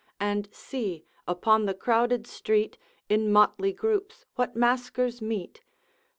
[0.19, 1.05] And see!
[1.27, 5.61] upon the crowded street, In motley groups what masquers meet!